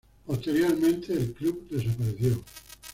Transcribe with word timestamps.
Posteriormente 0.25 1.13
el 1.13 1.31
club 1.33 1.67
desapareció. 1.69 2.43